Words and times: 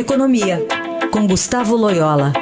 Economia, 0.00 0.66
com 1.12 1.26
Gustavo 1.26 1.76
Loyola. 1.76 2.32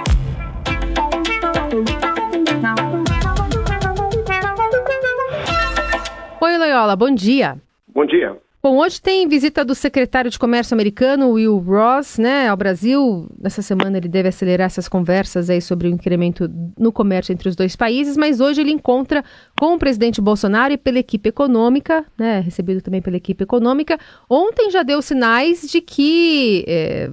Oi, 6.41 6.57
Loyola, 6.57 6.95
bom 6.95 7.13
dia. 7.13 7.61
Bom 7.93 8.07
dia. 8.07 8.37
Bom, 8.63 8.77
hoje 8.77 9.03
tem 9.03 9.27
visita 9.27 9.65
do 9.65 9.75
secretário 9.75 10.31
de 10.31 10.39
Comércio 10.39 10.73
americano, 10.73 11.31
Will 11.31 11.59
Ross, 11.59 12.17
né, 12.17 12.47
ao 12.49 12.57
Brasil. 12.57 13.27
Nessa 13.41 13.61
semana 13.61 13.99
ele 13.99 14.09
deve 14.09 14.29
acelerar 14.29 14.67
essas 14.67 14.89
conversas 14.89 15.51
aí 15.51 15.61
sobre 15.61 15.89
o 15.89 15.91
incremento 15.91 16.49
no 16.79 16.93
comércio 16.93 17.33
entre 17.33 17.49
os 17.49 17.57
dois 17.57 17.75
países, 17.75 18.17
mas 18.17 18.39
hoje 18.39 18.61
ele 18.61 18.71
encontra 18.71 19.25
com 19.59 19.75
o 19.75 19.79
presidente 19.79 20.21
Bolsonaro 20.21 20.75
e 20.75 20.77
pela 20.77 21.01
equipe 21.01 21.29
econômica, 21.29 22.05
né, 22.17 22.39
recebido 22.39 22.81
também 22.81 23.03
pela 23.03 23.17
equipe 23.17 23.43
econômica. 23.43 23.99
Ontem 24.31 24.71
já 24.71 24.85
deu 24.85 25.03
sinais 25.03 25.63
de 25.69 25.81
que 25.81 26.65
é, 26.69 27.11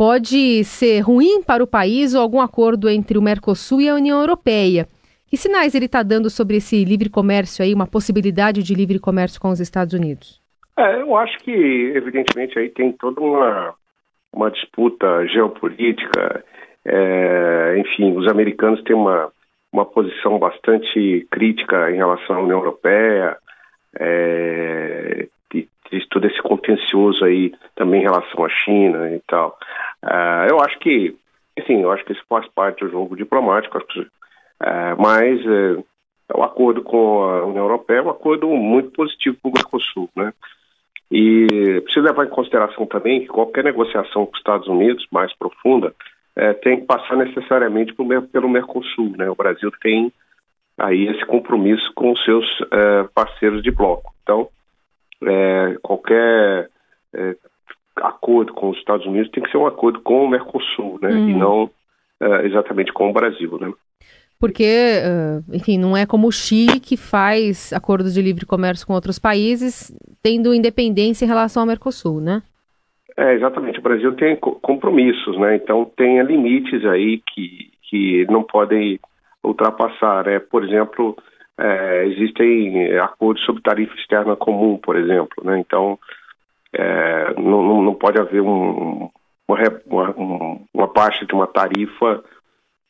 pode 0.00 0.64
ser 0.64 1.00
ruim 1.00 1.42
para 1.42 1.62
o 1.62 1.66
país 1.66 2.14
ou 2.14 2.22
algum 2.22 2.40
acordo 2.40 2.88
entre 2.88 3.18
o 3.18 3.22
Mercosul 3.22 3.82
e 3.82 3.88
a 3.90 3.94
União 3.94 4.18
Europeia. 4.18 4.86
Que 5.28 5.36
sinais 5.36 5.74
ele 5.74 5.84
está 5.84 6.02
dando 6.02 6.30
sobre 6.30 6.56
esse 6.56 6.82
livre 6.86 7.10
comércio 7.10 7.62
aí, 7.62 7.74
uma 7.74 7.86
possibilidade 7.86 8.62
de 8.62 8.74
livre 8.74 8.98
comércio 8.98 9.38
com 9.38 9.50
os 9.50 9.60
Estados 9.60 9.92
Unidos? 9.92 10.40
É, 10.78 11.02
eu 11.02 11.14
acho 11.18 11.36
que, 11.40 11.52
evidentemente, 11.94 12.58
aí 12.58 12.70
tem 12.70 12.92
toda 12.92 13.20
uma, 13.20 13.74
uma 14.32 14.50
disputa 14.50 15.26
geopolítica. 15.26 16.44
É, 16.82 17.76
enfim, 17.76 18.16
os 18.16 18.26
americanos 18.26 18.82
têm 18.84 18.96
uma, 18.96 19.30
uma 19.70 19.84
posição 19.84 20.38
bastante 20.38 21.28
crítica 21.30 21.90
em 21.90 21.96
relação 21.96 22.36
à 22.36 22.40
União 22.40 22.58
Europeia. 22.58 23.36
É, 23.98 25.28
e, 25.54 25.68
e 25.92 26.06
todo 26.06 26.26
esse 26.26 26.40
contencioso 26.40 27.22
aí 27.22 27.52
também 27.76 28.00
em 28.00 28.04
relação 28.04 28.42
à 28.42 28.48
China 28.48 29.10
e 29.14 29.20
tal. 29.26 29.58
É, 30.02 30.50
eu 30.50 30.60
acho 30.60 30.78
que, 30.78 31.14
enfim, 31.58 31.82
eu 31.82 31.92
acho 31.92 32.04
que 32.04 32.12
isso 32.12 32.24
faz 32.28 32.46
parte 32.48 32.84
do 32.84 32.90
jogo 32.90 33.16
diplomático, 33.16 33.78
é, 34.62 34.94
mas 34.94 35.40
é, 35.46 35.82
o 36.34 36.42
acordo 36.42 36.82
com 36.82 37.22
a 37.24 37.44
União 37.44 37.64
Europeia 37.64 37.98
é 37.98 38.02
um 38.02 38.10
acordo 38.10 38.48
muito 38.48 38.90
positivo 38.92 39.36
para 39.42 39.50
o 39.50 39.52
Mercosul, 39.54 40.08
né? 40.16 40.32
E 41.10 41.80
precisa 41.82 42.06
levar 42.06 42.24
em 42.24 42.30
consideração 42.30 42.86
também 42.86 43.20
que 43.20 43.26
qualquer 43.26 43.64
negociação 43.64 44.26
com 44.26 44.32
os 44.32 44.38
Estados 44.38 44.68
Unidos 44.68 45.04
mais 45.10 45.34
profunda 45.36 45.92
tem 46.62 46.78
que 46.78 46.86
passar 46.86 47.16
necessariamente 47.16 47.92
pelo, 47.92 48.48
Mercosul. 48.48 49.16
Né? 49.18 49.28
O 49.28 49.34
Brasil 49.34 49.72
tem 49.82 50.12
aí 50.78 51.08
esse 51.08 51.26
compromisso 51.26 51.92
com 51.96 52.12
os 52.12 52.24
seus 52.24 52.46
parceiros 53.12 53.60
de 53.60 53.72
bloco. 53.72 54.14
Então, 54.22 54.48
qualquer 55.82 56.70
acordo 58.00 58.52
com 58.52 58.70
os 58.70 58.78
Estados 58.78 59.06
Unidos 59.06 59.30
tem 59.30 59.42
que 59.42 59.50
ser 59.50 59.58
um 59.58 59.66
acordo 59.66 60.00
com 60.00 60.24
o 60.24 60.28
Mercosul, 60.28 60.98
né? 61.02 61.10
E 61.10 61.32
uhum. 61.32 61.38
não 61.38 61.70
é, 62.20 62.46
exatamente 62.46 62.92
com 62.92 63.10
o 63.10 63.12
Brasil, 63.12 63.58
né? 63.60 63.72
porque, 64.40 64.64
enfim, 65.52 65.78
não 65.78 65.94
é 65.94 66.06
como 66.06 66.26
o 66.26 66.32
Chile 66.32 66.80
que 66.80 66.96
faz 66.96 67.74
acordos 67.74 68.14
de 68.14 68.22
livre 68.22 68.46
comércio 68.46 68.86
com 68.86 68.94
outros 68.94 69.18
países, 69.18 69.94
tendo 70.22 70.54
independência 70.54 71.26
em 71.26 71.28
relação 71.28 71.62
ao 71.62 71.66
Mercosul, 71.66 72.22
né? 72.22 72.42
É, 73.18 73.34
exatamente. 73.34 73.78
O 73.78 73.82
Brasil 73.82 74.16
tem 74.16 74.36
compromissos, 74.36 75.38
né? 75.38 75.56
Então 75.56 75.84
tem 75.94 76.22
limites 76.22 76.86
aí 76.86 77.20
que, 77.34 77.70
que 77.82 78.26
não 78.30 78.42
podem 78.42 78.98
ultrapassar. 79.44 80.24
Né? 80.24 80.38
Por 80.38 80.64
exemplo, 80.64 81.14
é, 81.58 82.06
existem 82.06 82.96
acordos 82.96 83.44
sobre 83.44 83.60
tarifa 83.60 83.94
externa 83.96 84.36
comum, 84.36 84.78
por 84.78 84.96
exemplo, 84.96 85.44
né? 85.44 85.58
Então 85.58 85.98
é, 86.72 87.19
não, 87.36 87.82
não 87.82 87.94
pode 87.94 88.18
haver 88.18 88.40
um, 88.40 89.08
uma, 89.48 89.58
uma, 89.86 90.58
uma 90.72 90.88
parte 90.88 91.26
de 91.26 91.34
uma 91.34 91.46
tarifa 91.46 92.22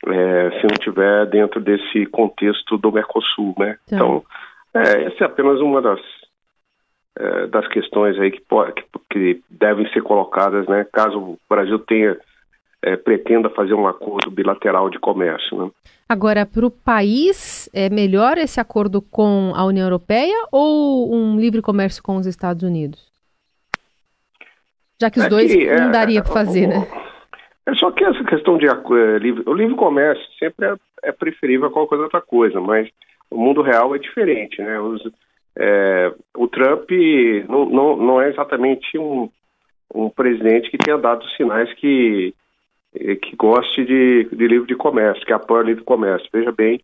é, 0.06 0.50
se 0.52 0.62
não 0.62 0.76
tiver 0.80 1.26
dentro 1.26 1.60
desse 1.60 2.06
contexto 2.06 2.78
do 2.78 2.92
Mercosul, 2.92 3.54
né? 3.58 3.76
Tá. 3.88 3.96
Então, 3.96 4.24
é, 4.74 5.04
essa 5.04 5.24
é 5.24 5.26
apenas 5.26 5.60
uma 5.60 5.82
das 5.82 6.00
é, 7.18 7.46
das 7.48 7.66
questões 7.68 8.18
aí 8.18 8.30
que, 8.30 8.40
que, 8.40 9.00
que, 9.10 9.42
devem 9.50 9.90
ser 9.92 10.02
colocadas, 10.02 10.66
né? 10.66 10.86
Caso 10.92 11.18
o 11.18 11.38
Brasil 11.48 11.78
tenha 11.80 12.16
é, 12.82 12.96
pretenda 12.96 13.50
fazer 13.50 13.74
um 13.74 13.86
acordo 13.86 14.30
bilateral 14.30 14.88
de 14.88 14.98
comércio, 14.98 15.58
né? 15.58 15.70
Agora, 16.08 16.44
para 16.44 16.66
o 16.66 16.70
país, 16.70 17.68
é 17.72 17.88
melhor 17.88 18.36
esse 18.38 18.60
acordo 18.60 19.00
com 19.00 19.52
a 19.54 19.64
União 19.64 19.86
Europeia 19.86 20.34
ou 20.50 21.14
um 21.14 21.38
livre 21.38 21.62
comércio 21.62 22.02
com 22.02 22.16
os 22.16 22.26
Estados 22.26 22.62
Unidos? 22.62 23.10
Já 25.00 25.10
que 25.10 25.18
os 25.18 25.26
é 25.26 25.28
dois 25.28 25.52
que, 25.52 25.66
não 25.66 25.90
daria 25.90 26.22
para 26.22 26.32
fazer, 26.32 26.66
né? 26.66 26.86
É 27.66 27.74
só 27.74 27.90
que 27.90 28.04
essa 28.04 28.22
questão 28.24 28.58
de 28.58 28.66
é, 28.66 29.18
livre, 29.18 29.42
o 29.46 29.54
livre 29.54 29.74
comércio 29.74 30.24
sempre 30.38 30.66
é, 30.66 30.74
é, 31.04 31.12
preferível 31.12 31.68
a 31.68 31.70
qualquer 31.70 31.96
outra 31.96 32.20
coisa, 32.20 32.60
mas 32.60 32.88
o 33.30 33.38
mundo 33.38 33.62
real 33.62 33.94
é 33.94 33.98
diferente, 33.98 34.60
né? 34.60 34.78
Os, 34.80 35.02
é, 35.56 36.12
o 36.36 36.48
Trump 36.48 36.90
não, 37.48 37.64
não, 37.66 37.96
não, 37.96 38.20
é 38.20 38.28
exatamente 38.28 38.98
um, 38.98 39.30
um 39.94 40.10
presidente 40.10 40.70
que 40.70 40.78
tenha 40.78 40.98
dado 40.98 41.24
sinais 41.30 41.72
que 41.74 42.34
é, 42.94 43.14
que 43.16 43.36
goste 43.36 43.84
de, 43.84 44.24
de 44.24 44.48
livre 44.48 44.66
de 44.66 44.74
comércio, 44.74 45.24
que 45.24 45.32
apoia 45.32 45.62
o 45.62 45.66
livre 45.66 45.84
comércio. 45.84 46.28
Veja 46.32 46.50
bem, 46.52 46.80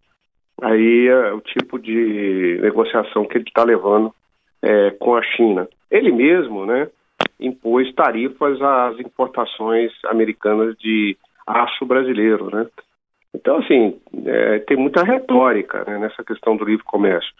aí 0.63 1.09
é 1.09 1.33
o 1.33 1.41
tipo 1.41 1.79
de 1.79 2.59
negociação 2.63 3.25
que 3.27 3.39
ele 3.39 3.45
está 3.49 3.65
levando 3.65 4.15
é, 4.63 4.91
com 4.93 5.17
a 5.17 5.23
China. 5.23 5.69
Ele 5.91 6.13
mesmo, 6.13 6.65
né? 6.65 6.89
Impôs 7.39 7.93
tarifas 7.95 8.61
às 8.61 8.99
importações 8.99 9.93
americanas 10.07 10.77
de 10.79 11.17
aço 11.47 11.85
brasileiro, 11.85 12.55
né? 12.55 12.67
Então, 13.35 13.59
assim, 13.59 14.01
é, 14.25 14.61
tem 14.61 14.77
muita 14.77 15.05
retórica 15.05 15.85
né, 15.87 15.99
nessa 15.99 16.25
questão 16.25 16.57
do 16.57 16.65
livre 16.65 16.85
comércio. 16.85 17.31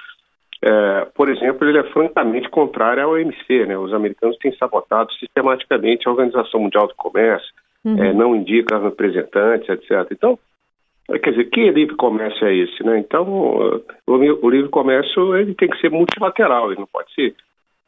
É, 0.63 1.07
por 1.15 1.29
exemplo, 1.31 1.69
ele 1.69 1.79
é 1.79 1.85
francamente 1.85 2.49
contrário 2.49 3.03
ao 3.03 3.13
OMC, 3.13 3.67
né? 3.67 3.77
Os 3.77 3.93
americanos 3.93 4.37
têm 4.39 4.55
sabotado 4.57 5.13
sistematicamente 5.15 6.07
a 6.07 6.11
Organização 6.11 6.61
Mundial 6.61 6.87
do 6.87 6.95
Comércio, 6.95 7.49
uhum. 7.85 8.03
é, 8.03 8.13
não 8.13 8.37
indica 8.37 8.79
representantes, 8.79 9.69
etc. 9.69 10.07
Então, 10.11 10.39
quer 11.23 11.31
dizer, 11.31 11.45
que 11.51 11.71
livre 11.71 11.97
comércio 11.97 12.47
é 12.47 12.55
esse, 12.55 12.83
né? 12.85 12.99
Então, 12.99 13.27
o, 13.29 14.13
o 14.15 14.51
livre 14.51 14.69
comércio 14.71 15.37
ele 15.37 15.55
tem 15.55 15.69
que 15.69 15.81
ser 15.81 15.91
multilateral, 15.91 16.71
ele 16.71 16.81
não 16.81 16.89
pode 16.89 17.13
ser 17.15 17.35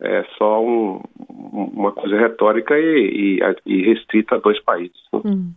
é 0.01 0.25
só 0.37 0.65
um, 0.65 1.01
uma 1.29 1.93
coisa 1.93 2.17
retórica 2.17 2.79
e, 2.79 3.41
e, 3.41 3.57
e, 3.67 3.83
restrita 3.83 4.37
a 4.37 4.39
dois 4.39 4.61
países. 4.63 4.97
Né? 5.13 5.21
Hum. 5.25 5.53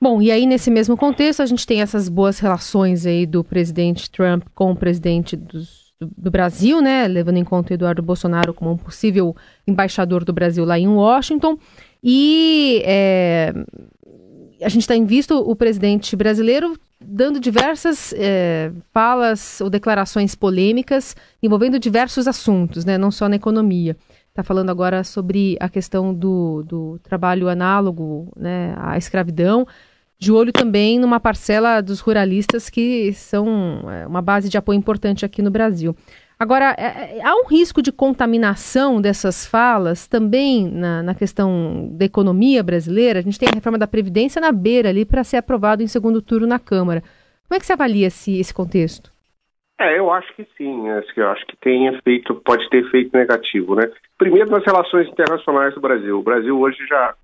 Bom, 0.00 0.20
e 0.20 0.30
aí 0.30 0.46
nesse 0.46 0.70
mesmo 0.70 0.96
contexto 0.96 1.40
a 1.40 1.46
gente 1.46 1.66
tem 1.66 1.80
essas 1.80 2.08
boas 2.08 2.38
relações 2.38 3.06
aí 3.06 3.26
do 3.26 3.42
presidente 3.42 4.10
Trump 4.10 4.44
com 4.54 4.70
o 4.70 4.76
presidente 4.76 5.34
dos, 5.36 5.92
do, 5.98 6.10
do, 6.16 6.30
Brasil, 6.30 6.80
né, 6.80 7.08
levando 7.08 7.38
em 7.38 7.44
conta 7.44 7.74
Eduardo 7.74 8.02
Bolsonaro 8.02 8.52
como 8.52 8.72
um 8.72 8.76
possível 8.76 9.34
embaixador 9.66 10.24
do 10.24 10.32
Brasil 10.32 10.64
lá 10.64 10.78
em 10.78 10.88
Washington. 10.88 11.58
E 12.02 12.82
é, 12.84 13.52
a 14.62 14.68
gente 14.68 14.86
tem 14.86 15.04
visto 15.04 15.38
o 15.38 15.56
presidente 15.56 16.14
brasileiro 16.14 16.74
dando 17.00 17.38
diversas 17.38 18.14
é, 18.16 18.72
falas 18.92 19.60
ou 19.60 19.68
declarações 19.68 20.34
polêmicas 20.34 21.16
envolvendo 21.42 21.78
diversos 21.78 22.26
assuntos, 22.26 22.84
né, 22.84 22.96
não 22.96 23.10
só 23.10 23.28
na 23.28 23.36
economia. 23.36 23.96
Está 24.28 24.42
falando 24.42 24.70
agora 24.70 25.04
sobre 25.04 25.56
a 25.60 25.68
questão 25.68 26.12
do, 26.12 26.64
do 26.64 26.98
trabalho 27.02 27.48
análogo 27.48 28.32
né, 28.36 28.74
à 28.78 28.98
escravidão, 28.98 29.66
de 30.18 30.32
olho 30.32 30.52
também 30.52 30.98
numa 30.98 31.20
parcela 31.20 31.80
dos 31.80 32.00
ruralistas 32.00 32.70
que 32.70 33.12
são 33.12 33.82
é, 33.90 34.06
uma 34.06 34.22
base 34.22 34.48
de 34.48 34.56
apoio 34.56 34.76
importante 34.76 35.24
aqui 35.24 35.42
no 35.42 35.50
Brasil. 35.50 35.94
Agora, 36.38 36.74
é, 36.76 37.18
é, 37.18 37.24
há 37.24 37.34
um 37.36 37.46
risco 37.46 37.80
de 37.80 37.92
contaminação 37.92 39.00
dessas 39.00 39.46
falas 39.46 40.08
também 40.08 40.68
na, 40.68 41.02
na, 41.02 41.14
questão 41.14 41.88
da 41.92 42.04
economia 42.04 42.62
brasileira? 42.62 43.20
A 43.20 43.22
gente 43.22 43.38
tem 43.38 43.48
a 43.48 43.54
reforma 43.54 43.78
da 43.78 43.86
Previdência 43.86 44.40
na 44.40 44.50
beira 44.50 44.88
ali 44.88 45.04
para 45.04 45.22
ser 45.22 45.36
aprovado 45.36 45.82
em 45.82 45.86
segundo 45.86 46.20
turno 46.20 46.46
na 46.46 46.58
Câmara. 46.58 47.02
Como 47.46 47.56
é 47.56 47.60
que 47.60 47.66
você 47.66 47.72
avalia 47.72 48.08
esse, 48.08 48.38
esse 48.38 48.52
contexto? 48.52 49.14
É, 49.78 49.98
eu 49.98 50.10
acho 50.10 50.32
que 50.34 50.46
sim. 50.56 50.88
Eu 50.88 51.28
acho 51.30 51.46
que 51.46 51.56
tem 51.56 51.86
efeito, 51.86 52.34
pode 52.36 52.68
ter 52.68 52.84
efeito 52.84 53.16
negativo, 53.16 53.74
né? 53.74 53.90
Primeiro 54.18 54.50
nas 54.50 54.64
relações 54.64 55.08
internacionais 55.08 55.74
do 55.74 55.80
Brasil. 55.80 56.18
O 56.18 56.22
Brasil 56.22 56.58
hoje 56.58 56.84
já, 56.86 57.14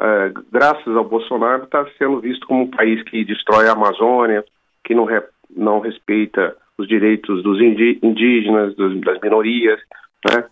é, 0.00 0.32
graças 0.52 0.96
ao 0.96 1.04
Bolsonaro, 1.04 1.64
está 1.64 1.86
sendo 1.98 2.20
visto 2.20 2.46
como 2.46 2.64
um 2.64 2.70
país 2.70 3.02
que 3.04 3.24
destrói 3.24 3.68
a 3.68 3.72
Amazônia, 3.72 4.44
que 4.84 4.94
não, 4.94 5.04
re, 5.04 5.22
não 5.56 5.80
respeita 5.80 6.56
os 6.80 6.88
direitos 6.88 7.42
dos 7.42 7.60
indígenas, 7.60 8.74
das 8.76 9.20
minorias, 9.20 9.80
né? 10.28 10.44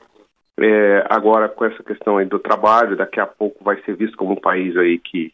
É, 0.61 1.07
agora 1.09 1.49
com 1.49 1.65
essa 1.65 1.83
questão 1.85 2.17
aí 2.17 2.27
do 2.27 2.39
trabalho, 2.39 2.97
daqui 2.97 3.21
a 3.21 3.27
pouco 3.27 3.63
vai 3.63 3.81
ser 3.83 3.95
visto 3.95 4.17
como 4.17 4.33
um 4.33 4.41
país 4.41 4.77
aí 4.77 4.99
que 4.99 5.33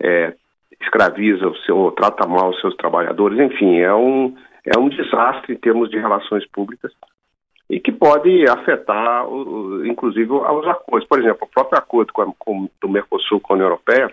é, 0.00 0.34
escraviza 0.80 1.46
o 1.46 1.56
seu, 1.58 1.92
trata 1.92 2.26
mal 2.26 2.50
os 2.50 2.60
seus 2.60 2.74
trabalhadores, 2.76 3.38
enfim, 3.38 3.78
é 3.78 3.94
um 3.94 4.34
é 4.64 4.76
um 4.76 4.88
desastre 4.88 5.54
em 5.54 5.56
termos 5.56 5.88
de 5.88 5.98
relações 5.98 6.44
públicas. 6.48 6.92
e 7.70 7.80
que 7.80 7.92
pode 7.92 8.48
afetar, 8.48 9.24
inclusive, 9.84 10.30
os 10.30 10.66
acordos. 10.66 11.08
Por 11.08 11.18
exemplo, 11.20 11.48
o 11.48 11.52
próprio 11.52 11.78
acordo 11.78 12.12
com, 12.12 12.32
com, 12.38 12.68
do 12.80 12.88
Mercosul 12.88 13.40
com 13.40 13.52
a 13.52 13.56
União 13.56 13.68
Europeia 13.68 14.12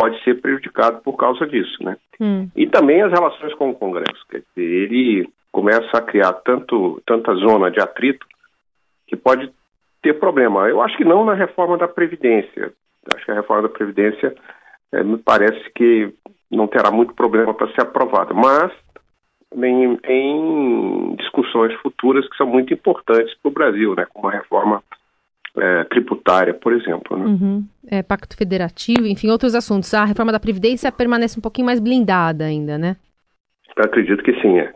pode 0.00 0.18
ser 0.24 0.40
prejudicado 0.40 1.02
por 1.02 1.14
causa 1.14 1.46
disso, 1.46 1.76
né? 1.84 1.94
Hum. 2.18 2.48
E 2.56 2.66
também 2.66 3.02
as 3.02 3.12
relações 3.12 3.52
com 3.54 3.68
o 3.68 3.74
Congresso. 3.74 4.24
Quer 4.30 4.38
dizer, 4.38 4.66
ele 4.66 5.28
começa 5.52 5.90
a 5.92 6.00
criar 6.00 6.32
tanto, 6.32 7.02
tanta 7.06 7.34
zona 7.34 7.70
de 7.70 7.80
atrito 7.80 8.26
que 9.06 9.14
pode 9.14 9.52
ter 10.02 10.14
problema. 10.14 10.68
Eu 10.70 10.80
acho 10.80 10.96
que 10.96 11.04
não 11.04 11.22
na 11.22 11.34
reforma 11.34 11.76
da 11.76 11.86
Previdência. 11.86 12.72
Acho 13.14 13.26
que 13.26 13.30
a 13.30 13.34
reforma 13.34 13.68
da 13.68 13.74
Previdência 13.74 14.34
é, 14.92 15.02
me 15.02 15.18
parece 15.18 15.70
que 15.74 16.10
não 16.50 16.66
terá 16.66 16.90
muito 16.90 17.12
problema 17.12 17.52
para 17.52 17.70
ser 17.74 17.82
aprovada, 17.82 18.32
mas 18.32 18.72
em, 19.54 19.98
em, 20.04 21.14
discussões 21.16 21.74
futuras 21.82 22.26
que 22.26 22.36
são 22.38 22.46
muito 22.46 22.72
importantes 22.72 23.36
para 23.42 23.50
o 23.50 23.52
Brasil, 23.52 23.94
né, 23.94 24.06
como 24.14 24.28
a 24.28 24.32
reforma 24.32 24.82
é, 25.56 25.84
tributária, 25.84 26.54
por 26.54 26.72
exemplo. 26.72 27.18
Né? 27.18 27.24
Uhum. 27.26 27.64
É, 27.86 28.02
pacto 28.02 28.36
federativo, 28.36 29.06
enfim, 29.06 29.30
outros 29.30 29.54
assuntos. 29.54 29.92
A 29.94 30.04
reforma 30.04 30.32
da 30.32 30.40
Previdência 30.40 30.90
permanece 30.92 31.38
um 31.38 31.42
pouquinho 31.42 31.66
mais 31.66 31.80
blindada 31.80 32.44
ainda, 32.44 32.78
né? 32.78 32.96
Eu 33.76 33.84
acredito 33.84 34.22
que 34.22 34.32
sim, 34.40 34.58
é. 34.58 34.72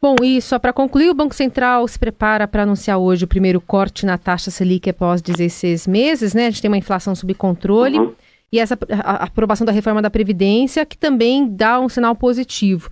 Bom, 0.00 0.16
e 0.20 0.42
só 0.42 0.58
para 0.58 0.72
concluir, 0.72 1.10
o 1.10 1.14
Banco 1.14 1.34
Central 1.34 1.86
se 1.86 1.96
prepara 1.96 2.48
para 2.48 2.64
anunciar 2.64 2.98
hoje 2.98 3.24
o 3.24 3.28
primeiro 3.28 3.60
corte 3.60 4.04
na 4.04 4.18
taxa 4.18 4.50
Selic 4.50 4.90
após 4.90 5.22
16 5.22 5.86
meses, 5.86 6.34
né? 6.34 6.46
A 6.46 6.50
gente 6.50 6.60
tem 6.60 6.70
uma 6.70 6.76
inflação 6.76 7.14
sob 7.14 7.32
controle 7.34 7.98
uhum. 7.98 8.12
e 8.50 8.58
essa 8.58 8.76
a, 8.90 9.12
a 9.12 9.24
aprovação 9.24 9.64
da 9.64 9.70
reforma 9.70 10.02
da 10.02 10.10
Previdência, 10.10 10.84
que 10.84 10.98
também 10.98 11.48
dá 11.48 11.78
um 11.78 11.88
sinal 11.88 12.16
positivo. 12.16 12.90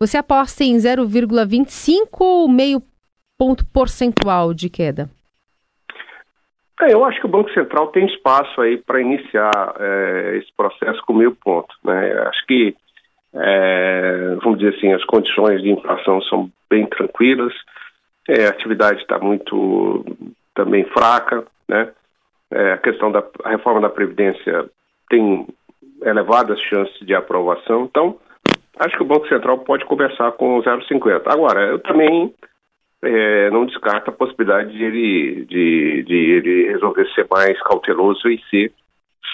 Você 0.00 0.16
aposta 0.16 0.64
em 0.64 0.76
0,25 0.76 2.06
ou 2.20 2.48
meio 2.48 2.82
ponto 3.36 3.64
percentual 3.66 4.54
de 4.54 4.70
queda? 4.70 5.10
É, 6.82 6.92
eu 6.92 7.04
acho 7.04 7.18
que 7.20 7.26
o 7.26 7.30
Banco 7.30 7.50
Central 7.52 7.88
tem 7.88 8.06
espaço 8.06 8.60
aí 8.60 8.76
para 8.76 9.00
iniciar 9.00 9.74
é, 9.78 10.36
esse 10.36 10.52
processo 10.56 11.00
com 11.06 11.14
meio 11.14 11.34
ponto. 11.34 11.74
Né? 11.82 12.12
Acho 12.28 12.46
que 12.46 12.76
é, 13.38 14.36
vamos 14.42 14.58
dizer 14.58 14.76
assim, 14.76 14.92
as 14.92 15.04
condições 15.04 15.62
de 15.62 15.70
inflação 15.70 16.22
são 16.22 16.50
bem 16.70 16.86
tranquilas, 16.86 17.52
é, 18.28 18.46
a 18.46 18.50
atividade 18.50 19.00
está 19.00 19.18
muito 19.18 20.04
também 20.54 20.84
fraca, 20.84 21.44
né? 21.68 21.90
É, 22.50 22.72
a 22.72 22.78
questão 22.78 23.10
da 23.10 23.22
a 23.44 23.50
reforma 23.50 23.80
da 23.80 23.90
Previdência 23.90 24.70
tem 25.10 25.46
elevadas 26.02 26.58
chances 26.60 26.98
de 27.06 27.14
aprovação, 27.14 27.84
então 27.84 28.18
acho 28.78 28.96
que 28.96 29.02
o 29.02 29.06
Banco 29.06 29.28
Central 29.28 29.58
pode 29.58 29.84
conversar 29.84 30.32
com 30.32 30.58
o 30.58 30.62
0,50. 30.62 31.22
Agora, 31.26 31.60
eu 31.66 31.78
também 31.80 32.32
é, 33.02 33.50
não 33.50 33.66
descarto 33.66 34.10
a 34.10 34.12
possibilidade 34.12 34.72
de 34.72 34.82
ele, 34.82 35.44
de, 35.44 36.02
de 36.04 36.14
ele 36.14 36.68
resolver 36.72 37.06
ser 37.14 37.26
mais 37.30 37.60
cauteloso 37.62 38.28
e 38.28 38.40
ser 38.50 38.72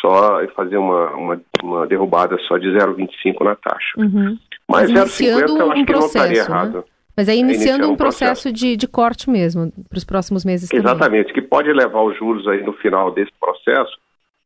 só 0.00 0.44
fazer 0.48 0.76
uma, 0.76 1.10
uma, 1.10 1.40
uma 1.62 1.86
derrubada 1.86 2.36
só 2.48 2.58
de 2.58 2.68
0,25 2.68 3.44
na 3.44 3.54
taxa. 3.54 3.98
Uhum. 3.98 4.36
Mas, 4.68 4.90
Mas 4.90 5.10
0,50 5.20 5.48
eu 5.48 5.70
acho 5.70 5.80
um 5.80 5.84
que 5.84 5.92
processo, 5.92 6.00
não 6.00 6.06
estaria 6.06 6.42
né? 6.42 6.48
errado. 6.48 6.84
Mas 7.16 7.28
aí 7.28 7.38
iniciando 7.38 7.86
um, 7.86 7.92
um 7.92 7.96
processo, 7.96 8.42
processo, 8.44 8.52
De, 8.52 8.76
de 8.76 8.88
corte 8.88 9.28
mesmo, 9.28 9.70
para 9.88 9.98
os 9.98 10.04
próximos 10.04 10.44
meses 10.44 10.72
Exatamente, 10.72 11.28
também. 11.28 11.34
que 11.34 11.42
pode 11.42 11.70
levar 11.72 12.02
os 12.02 12.16
juros 12.16 12.48
aí 12.48 12.62
no 12.62 12.72
final 12.72 13.12
desse 13.12 13.32
processo 13.38 13.96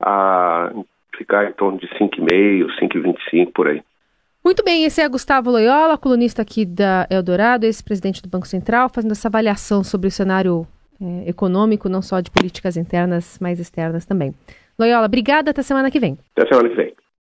a 0.03 0.73
ficar 1.17 1.49
em 1.49 1.53
torno 1.53 1.79
de 1.79 1.87
5,5, 1.89 2.67
5,25 2.81 3.53
por 3.55 3.69
aí. 3.69 3.83
Muito 4.47 4.63
bem, 4.63 4.85
esse 4.85 5.01
é 5.01 5.09
Gustavo 5.09 5.51
Loyola, 5.51 5.99
colunista 5.99 6.41
aqui 6.41 6.65
da 6.65 7.05
Eldorado, 7.11 7.67
ex-presidente 7.67 8.23
do 8.23 8.29
Banco 8.29 8.47
Central, 8.47 8.89
fazendo 8.89 9.11
essa 9.11 9.27
avaliação 9.27 9.83
sobre 9.83 10.07
o 10.07 10.11
cenário 10.11 10.65
é, 11.03 11.29
econômico, 11.29 11.89
não 11.89 12.01
só 12.01 12.21
de 12.21 12.31
políticas 12.31 12.77
internas, 12.77 13.41
mas 13.41 13.59
externas 13.59 14.07
também. 14.07 14.33
Loyola, 14.79 15.07
obrigada. 15.07 15.51
Até 15.51 15.63
semana 15.63 15.91
que 15.91 15.99
vem. 15.99 16.17
Até 16.37 16.47
semana 16.47 16.69
que 16.69 16.77
vem. 16.77 16.95